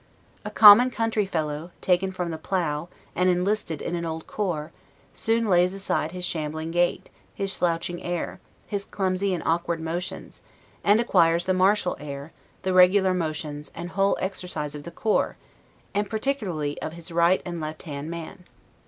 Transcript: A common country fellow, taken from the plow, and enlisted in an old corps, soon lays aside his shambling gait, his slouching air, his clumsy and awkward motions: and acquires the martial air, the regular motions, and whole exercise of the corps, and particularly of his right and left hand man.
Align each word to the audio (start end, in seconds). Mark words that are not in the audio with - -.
A 0.43 0.49
common 0.49 0.89
country 0.89 1.27
fellow, 1.27 1.69
taken 1.79 2.11
from 2.11 2.31
the 2.31 2.39
plow, 2.39 2.89
and 3.15 3.29
enlisted 3.29 3.83
in 3.83 3.93
an 3.93 4.03
old 4.03 4.25
corps, 4.25 4.71
soon 5.13 5.45
lays 5.47 5.75
aside 5.75 6.11
his 6.11 6.25
shambling 6.25 6.71
gait, 6.71 7.11
his 7.35 7.53
slouching 7.53 8.01
air, 8.01 8.39
his 8.65 8.83
clumsy 8.83 9.31
and 9.31 9.43
awkward 9.45 9.79
motions: 9.79 10.41
and 10.83 10.99
acquires 10.99 11.45
the 11.45 11.53
martial 11.53 11.95
air, 11.99 12.31
the 12.63 12.73
regular 12.73 13.13
motions, 13.13 13.71
and 13.75 13.91
whole 13.91 14.17
exercise 14.19 14.73
of 14.73 14.85
the 14.85 14.89
corps, 14.89 15.37
and 15.93 16.09
particularly 16.09 16.81
of 16.81 16.93
his 16.93 17.11
right 17.11 17.43
and 17.45 17.61
left 17.61 17.83
hand 17.83 18.09
man. 18.09 18.45